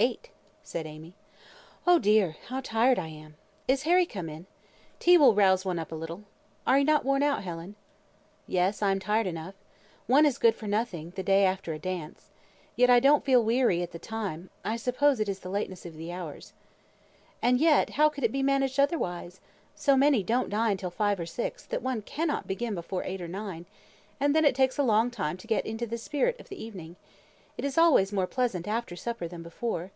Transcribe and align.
"Eight," 0.00 0.30
said 0.64 0.86
Amy. 0.86 1.14
"Oh 1.86 2.00
dear! 2.00 2.34
how 2.48 2.60
tired 2.60 2.98
I 2.98 3.06
am! 3.06 3.36
Is 3.68 3.84
Harry 3.84 4.06
come 4.06 4.28
in? 4.28 4.46
Tea 4.98 5.16
would 5.18 5.36
rouse 5.36 5.64
one 5.64 5.78
up 5.78 5.92
a 5.92 5.94
little. 5.94 6.24
Are 6.66 6.82
not 6.82 7.04
you 7.04 7.06
worn 7.06 7.22
out, 7.22 7.44
Helen?" 7.44 7.76
"Yes; 8.48 8.82
I 8.82 8.90
am 8.90 8.98
tired 8.98 9.28
enough. 9.28 9.54
One 10.08 10.26
is 10.26 10.36
good 10.36 10.56
for 10.56 10.66
nothing 10.66 11.12
the 11.14 11.22
day 11.22 11.44
after 11.44 11.72
a 11.72 11.78
dance. 11.78 12.32
Yet 12.74 12.90
I 12.90 12.98
don't 12.98 13.24
feel 13.24 13.44
weary 13.44 13.84
at 13.84 13.92
the 13.92 14.00
time; 14.00 14.50
I 14.64 14.74
suppose 14.78 15.20
it 15.20 15.28
is 15.28 15.38
the 15.38 15.48
lateness 15.48 15.86
of 15.86 15.94
the 15.96 16.10
hours." 16.10 16.54
"And 17.40 17.60
yet, 17.60 17.90
how 17.90 18.08
could 18.08 18.24
it 18.24 18.32
be 18.32 18.42
managed 18.42 18.80
otherwise? 18.80 19.40
So 19.76 19.96
many 19.96 20.24
don't 20.24 20.50
dine 20.50 20.76
till 20.76 20.90
five 20.90 21.20
or 21.20 21.26
six, 21.26 21.64
that 21.66 21.82
one 21.82 22.02
cannot 22.02 22.48
begin 22.48 22.74
before 22.74 23.04
eight 23.04 23.22
or 23.22 23.28
nine; 23.28 23.64
and 24.18 24.34
then 24.34 24.44
it 24.44 24.56
takes 24.56 24.76
a 24.76 24.82
long 24.82 25.12
time 25.12 25.36
to 25.36 25.46
get 25.46 25.64
into 25.64 25.86
the 25.86 25.98
spirit 25.98 26.40
of 26.40 26.48
the 26.48 26.60
evening. 26.60 26.96
It 27.56 27.64
is 27.64 27.78
always 27.78 28.12
more 28.12 28.26
pleasant 28.26 28.66
after 28.66 28.96
supper 28.96 29.28
than 29.28 29.44
before." 29.44 29.92